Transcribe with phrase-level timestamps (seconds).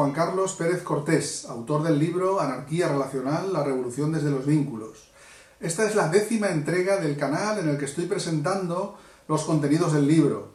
[0.00, 5.10] Juan Carlos Pérez Cortés, autor del libro Anarquía Relacional, la revolución desde los vínculos.
[5.60, 10.08] Esta es la décima entrega del canal en el que estoy presentando los contenidos del
[10.08, 10.52] libro.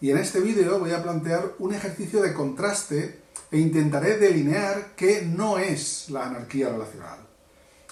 [0.00, 3.20] Y en este vídeo voy a plantear un ejercicio de contraste
[3.52, 7.20] e intentaré delinear qué no es la anarquía relacional.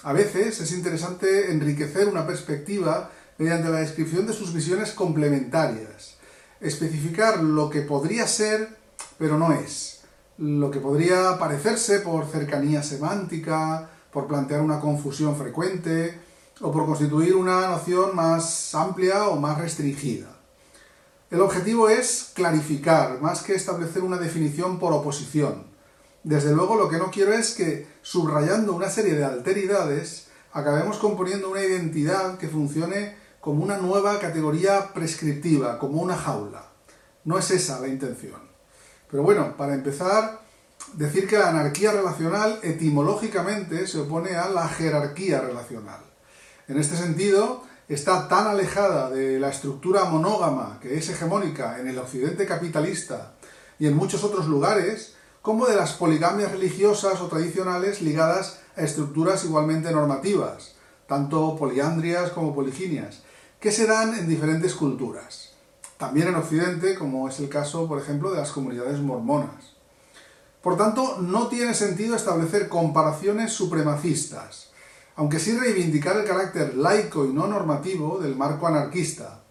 [0.03, 6.17] A veces es interesante enriquecer una perspectiva mediante la descripción de sus visiones complementarias,
[6.59, 8.75] especificar lo que podría ser
[9.17, 9.96] pero no es,
[10.37, 16.19] lo que podría parecerse por cercanía semántica, por plantear una confusión frecuente
[16.61, 20.27] o por constituir una noción más amplia o más restringida.
[21.29, 25.65] El objetivo es clarificar, más que establecer una definición por oposición.
[26.23, 31.49] Desde luego lo que no quiero es que, subrayando una serie de alteridades, acabemos componiendo
[31.49, 36.69] una identidad que funcione como una nueva categoría prescriptiva, como una jaula.
[37.25, 38.46] No es esa la intención.
[39.09, 40.41] Pero bueno, para empezar,
[40.93, 45.99] decir que la anarquía relacional etimológicamente se opone a la jerarquía relacional.
[46.67, 51.97] En este sentido, está tan alejada de la estructura monógama que es hegemónica en el
[51.97, 53.33] occidente capitalista
[53.79, 59.45] y en muchos otros lugares, como de las poligamias religiosas o tradicionales ligadas a estructuras
[59.45, 60.75] igualmente normativas,
[61.07, 63.21] tanto poliandrias como poliginias,
[63.59, 65.56] que se dan en diferentes culturas.
[65.97, 69.77] También en Occidente, como es el caso, por ejemplo, de las comunidades mormonas.
[70.61, 74.69] Por tanto, no tiene sentido establecer comparaciones supremacistas,
[75.15, 79.43] aunque sí reivindicar el carácter laico y no normativo del marco anarquista,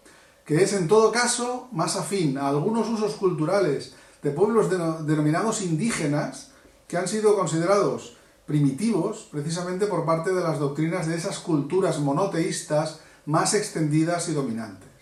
[0.45, 4.69] que es en todo caso más afín a algunos usos culturales de pueblos
[5.05, 6.51] denominados indígenas
[6.87, 13.01] que han sido considerados primitivos precisamente por parte de las doctrinas de esas culturas monoteístas
[13.25, 14.96] más extendidas y dominantes.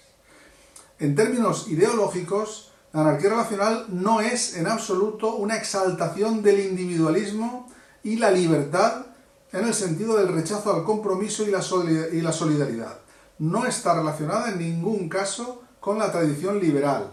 [0.98, 7.70] En términos ideológicos, la anarquía relacional no es en absoluto una exaltación del individualismo
[8.02, 9.08] y la libertad
[9.52, 13.00] en el sentido del rechazo al compromiso y la solidaridad.
[13.40, 17.12] No está relacionada en ningún caso con la tradición liberal.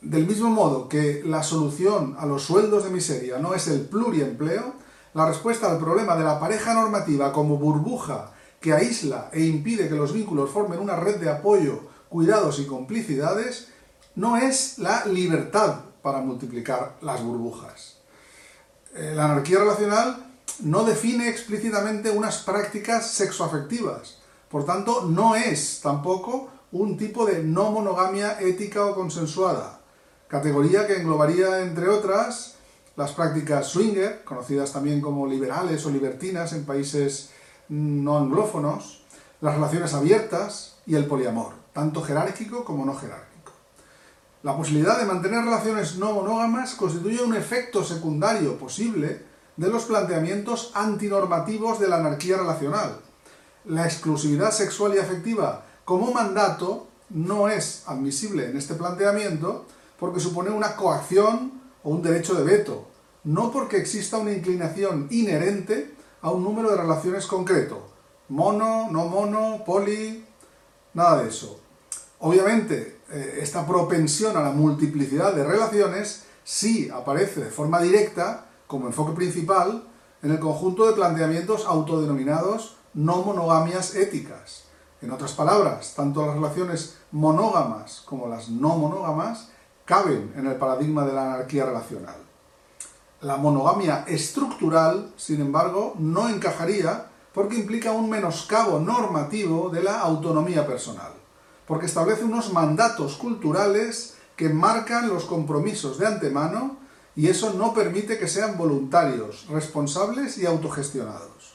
[0.00, 4.74] Del mismo modo que la solución a los sueldos de miseria no es el pluriempleo,
[5.14, 9.94] la respuesta al problema de la pareja normativa como burbuja que aísla e impide que
[9.94, 13.68] los vínculos formen una red de apoyo cuidados y complicidades
[14.14, 17.96] no es la libertad para multiplicar las burbujas.
[18.94, 20.26] Eh, la anarquía relacional
[20.60, 24.18] no define explícitamente unas prácticas sexoafectivas,
[24.50, 29.80] por tanto no es tampoco un tipo de no monogamia ética o consensuada,
[30.28, 32.56] categoría que englobaría, entre otras,
[32.96, 37.30] las prácticas swinger, conocidas también como liberales o libertinas en países
[37.70, 39.01] no anglófonos,
[39.42, 43.52] las relaciones abiertas y el poliamor tanto jerárquico como no jerárquico.
[44.42, 49.22] La posibilidad de mantener relaciones no monógamas constituye un efecto secundario posible
[49.56, 53.00] de los planteamientos antinormativos de la anarquía relacional.
[53.64, 59.66] La exclusividad sexual y afectiva como mandato no es admisible en este planteamiento
[59.98, 62.86] porque supone una coacción o un derecho de veto,
[63.24, 67.91] no porque exista una inclinación inherente a un número de relaciones concreto,
[68.28, 70.24] mono, no mono, poli,
[70.94, 71.60] nada de eso.
[72.20, 78.86] Obviamente, eh, esta propensión a la multiplicidad de relaciones sí aparece de forma directa, como
[78.86, 79.84] enfoque principal,
[80.22, 84.64] en el conjunto de planteamientos autodenominados no monogamias éticas.
[85.00, 89.48] En otras palabras, tanto las relaciones monógamas como las no monógamas
[89.84, 92.14] caben en el paradigma de la anarquía relacional.
[93.20, 100.66] La monogamia estructural, sin embargo, no encajaría porque implica un menoscabo normativo de la autonomía
[100.66, 101.12] personal
[101.66, 106.76] porque establece unos mandatos culturales que marcan los compromisos de antemano
[107.14, 111.54] y eso no permite que sean voluntarios, responsables y autogestionados.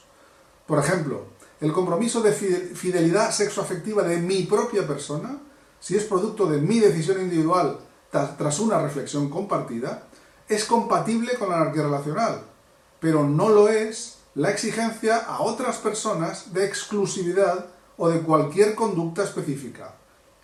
[0.66, 1.26] Por ejemplo,
[1.60, 5.38] el compromiso de fidelidad sexoafectiva de mi propia persona,
[5.80, 7.78] si es producto de mi decisión individual
[8.10, 10.08] tras una reflexión compartida,
[10.48, 12.42] es compatible con la anarquía relacional,
[13.00, 17.66] pero no lo es la exigencia a otras personas de exclusividad
[17.96, 19.94] o de cualquier conducta específica,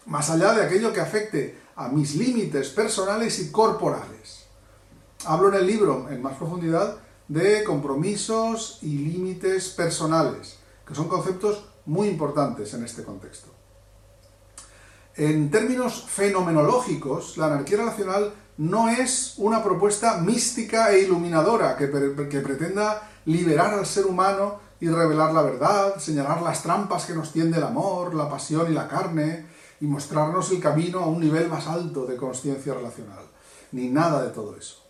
[0.07, 4.47] más allá de aquello que afecte a mis límites personales y corporales.
[5.25, 6.99] Hablo en el libro, en más profundidad,
[7.29, 13.49] de compromisos y límites personales, que son conceptos muy importantes en este contexto.
[15.17, 23.09] En términos fenomenológicos, la anarquía relacional no es una propuesta mística e iluminadora que, pretenda
[23.27, 27.65] liberar al ser humano y revelar la verdad, señalar las trampas que nos tiende el
[27.65, 29.47] amor, la pasión y la carne,
[29.81, 33.25] y mostrarnos el camino a un nivel más alto de conciencia relacional.
[33.71, 34.83] Ni nada de todo eso.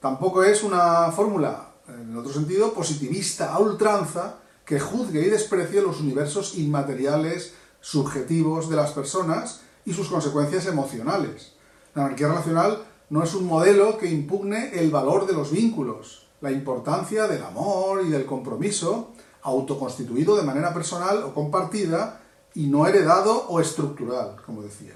[0.00, 6.00] Tampoco es una fórmula, en otro sentido, positivista a ultranza que juzgue y desprecie los
[6.00, 11.54] universos inmateriales subjetivos de las personas y sus consecuencias emocionales.
[11.94, 16.52] La anarquía relacional no es un modelo que impugne el valor de los vínculos, la
[16.52, 19.12] importancia del amor y del compromiso,
[19.42, 22.20] autoconstituido de manera personal o compartida
[22.54, 24.94] y no heredado o estructural, como decía.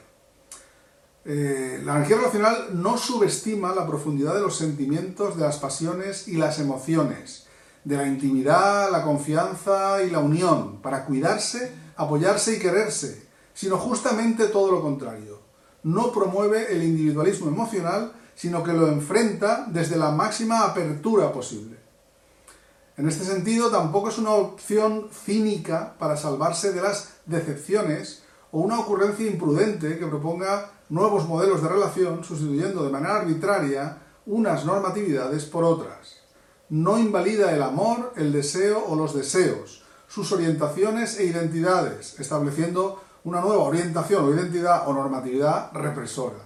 [1.25, 6.37] Eh, la anarquía relacional no subestima la profundidad de los sentimientos, de las pasiones y
[6.37, 7.47] las emociones,
[7.85, 14.49] de la intimidad, la confianza y la unión, para cuidarse, apoyarse y quererse, sino justamente
[14.49, 15.41] todo lo contrario.
[15.83, 21.79] No promueve el individualismo emocional, sino que lo enfrenta desde la máxima apertura posible.
[22.97, 28.79] En este sentido, tampoco es una opción cínica para salvarse de las decepciones o una
[28.79, 35.65] ocurrencia imprudente que proponga nuevos modelos de relación sustituyendo de manera arbitraria unas normatividades por
[35.65, 36.19] otras.
[36.69, 39.84] No invalida el amor, el deseo o los deseos,
[40.15, 46.37] sus orientaciones e identidades, estableciendo una nueva orientación o identidad o normatividad represora.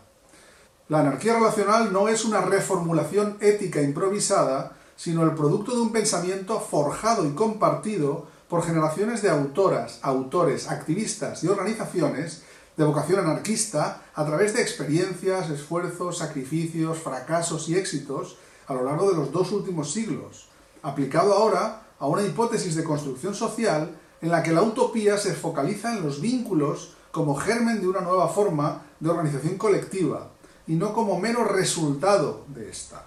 [0.89, 6.61] La anarquía relacional no es una reformulación ética improvisada, sino el producto de un pensamiento
[6.61, 12.45] forjado y compartido por generaciones de autoras, autores, activistas y organizaciones
[12.75, 19.11] de vocación anarquista a través de experiencias, esfuerzos, sacrificios, fracasos y éxitos a lo largo
[19.11, 20.49] de los dos últimos siglos,
[20.83, 25.97] aplicado ahora a una hipótesis de construcción social en la que la utopía se focaliza
[25.97, 30.31] en los vínculos como germen de una nueva forma de organización colectiva
[30.67, 33.07] y no como mero resultado de esta.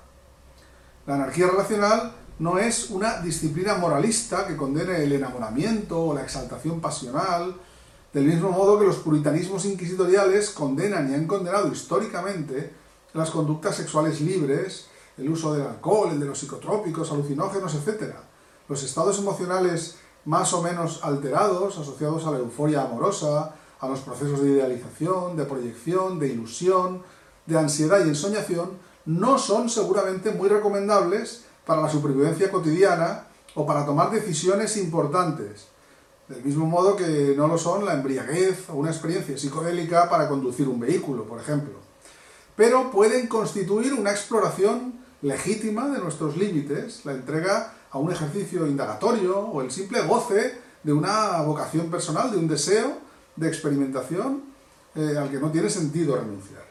[1.06, 6.82] La anarquía relacional no es una disciplina moralista que condene el enamoramiento o la exaltación
[6.82, 7.56] pasional,
[8.14, 12.74] del mismo modo que los puritanismos inquisitoriales condenan y han condenado históricamente
[13.14, 14.88] las conductas sexuales libres,
[15.18, 18.16] el uso del alcohol, el de los psicotrópicos, alucinógenos, etc.
[18.72, 24.42] Los estados emocionales más o menos alterados, asociados a la euforia amorosa, a los procesos
[24.42, 27.04] de idealización, de proyección, de ilusión,
[27.46, 28.70] de ansiedad y ensoñación,
[29.06, 35.68] no son seguramente muy recomendables para la supervivencia cotidiana o para tomar decisiones importantes,
[36.30, 40.70] del mismo modo que no lo son la embriaguez o una experiencia psicodélica para conducir
[40.70, 41.74] un vehículo, por ejemplo.
[42.56, 49.40] Pero pueden constituir una exploración legítima de nuestros límites, la entrega a un ejercicio indagatorio
[49.40, 52.98] o el simple goce de una vocación personal, de un deseo
[53.36, 54.44] de experimentación
[54.96, 56.66] eh, al que no tiene sentido renunciar.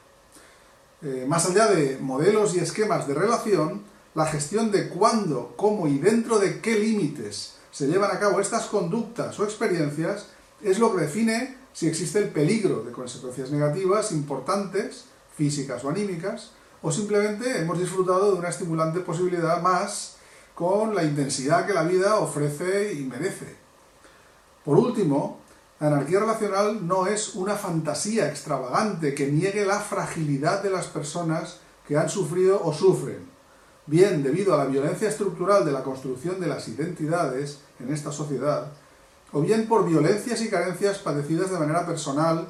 [1.03, 3.83] Eh, más allá de modelos y esquemas de relación,
[4.15, 8.67] la gestión de cuándo, cómo y dentro de qué límites se llevan a cabo estas
[8.67, 10.27] conductas o experiencias
[10.63, 15.05] es lo que define si existe el peligro de consecuencias negativas importantes,
[15.37, 16.51] físicas o anímicas,
[16.83, 20.17] o simplemente hemos disfrutado de una estimulante posibilidad más
[20.55, 23.57] con la intensidad que la vida ofrece y merece.
[24.65, 25.41] Por último,
[25.79, 31.61] la anarquía relacional no es una fantasía extravagante que niegue la fragilidad de las personas
[31.89, 33.27] que han sufrido o sufren,
[33.87, 38.73] bien debido a la violencia estructural de la construcción de las identidades en esta sociedad,
[39.33, 42.47] o bien por violencias y carencias padecidas de manera personal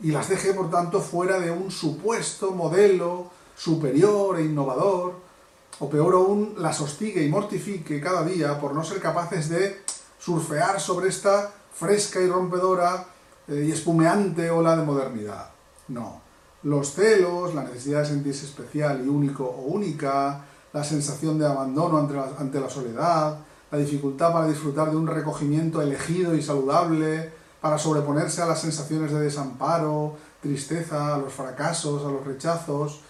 [0.00, 5.14] y las deje, por tanto, fuera de un supuesto modelo superior e innovador,
[5.80, 9.82] o peor aún, las hostigue y mortifique cada día por no ser capaces de
[10.18, 13.06] surfear sobre esta fresca y rompedora
[13.48, 15.50] eh, y espumeante ola de modernidad.
[15.88, 16.22] No.
[16.62, 21.98] Los celos, la necesidad de sentirse especial y único o única, la sensación de abandono
[21.98, 23.38] ante la, ante la soledad,
[23.70, 29.10] la dificultad para disfrutar de un recogimiento elegido y saludable, para sobreponerse a las sensaciones
[29.12, 33.00] de desamparo, tristeza, a los fracasos, a los rechazos,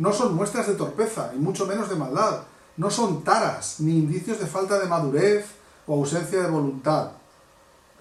[0.00, 2.40] no son muestras de torpeza y mucho menos de maldad,
[2.78, 5.44] no son taras ni indicios de falta de madurez
[5.86, 7.10] o ausencia de voluntad.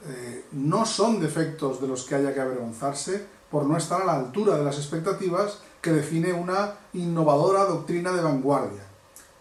[0.08, 4.16] Eh, no son defectos de los que haya que avergonzarse por no estar a la
[4.16, 8.84] altura de las expectativas que define una innovadora doctrina de vanguardia.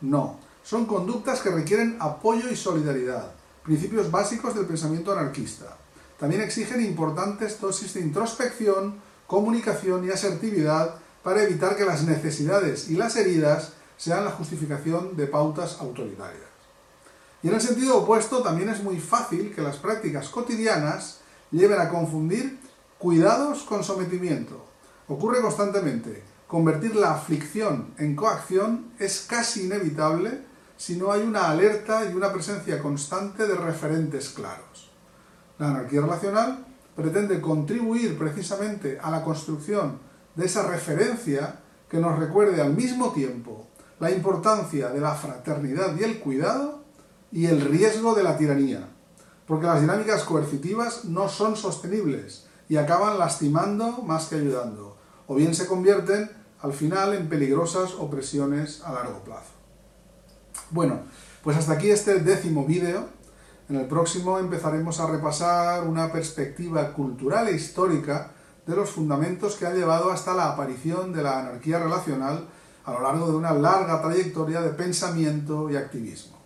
[0.01, 3.31] No, son conductas que requieren apoyo y solidaridad,
[3.63, 5.77] principios básicos del pensamiento anarquista.
[6.19, 8.97] También exigen importantes dosis de introspección,
[9.29, 10.97] comunicación y asertividad
[11.29, 16.49] para evitar que las necesidades y las heridas sean la justificación de pautas autoritarias.
[17.43, 21.21] Y en el sentido opuesto, también es muy fácil que las prácticas cotidianas
[21.51, 22.59] lleven a confundir
[22.97, 24.65] cuidados con sometimiento.
[25.07, 26.23] Ocurre constantemente.
[26.47, 30.47] Convertir la aflicción en coacción es casi inevitable
[30.79, 34.91] si no hay una alerta y una presencia constante de referentes claros.
[35.59, 36.65] La anarquía relacional
[36.97, 40.08] pretende contribuir precisamente a la construcción
[40.39, 41.57] de esa referencia
[41.91, 43.67] que nos recuerde al mismo tiempo
[43.99, 46.85] la importancia de la fraternidad y el cuidado
[47.33, 48.89] y el riesgo de la tiranía,
[49.49, 55.57] porque las dinámicas coercitivas no son sostenibles y acaban lastimando más que ayudando, o bien
[55.57, 56.31] se convierten
[56.61, 59.51] al final en peligrosas opresiones a largo plazo.
[60.71, 61.01] Bueno,
[61.43, 63.09] pues hasta aquí este décimo vídeo.
[63.69, 68.31] En el próximo empezaremos a repasar una perspectiva cultural e histórica
[68.69, 72.47] de los fundamentos que han llevado hasta la aparición de la anarquía relacional
[72.85, 76.37] a lo largo de una larga trayectoria de pensamiento y activismo.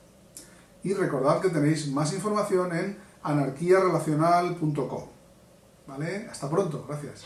[0.84, 5.04] Y recordad que tenéis más información en anarquiarelacional.com.
[5.88, 6.28] ¿Vale?
[6.30, 7.24] Hasta pronto, gracias.